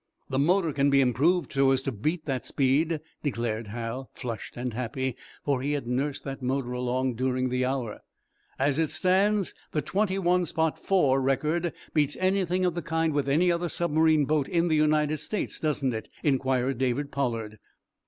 [0.31, 4.73] "The motor can be improved so as to beat that speed," declared Hal, flushed and
[4.73, 7.99] happy, for he had nursed that motor along during the hour!
[8.57, 13.29] "As it stands, the twenty one spot four record beats anything of the kind with
[13.29, 17.59] any other submarine boat in the United States, doesn't it?" inquired David Pollard.